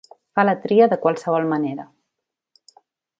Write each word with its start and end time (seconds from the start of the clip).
Fa 0.37 0.43
la 0.47 0.53
tria 0.63 0.87
de 0.93 0.97
qualsevol 1.03 1.45
manera. 1.51 1.85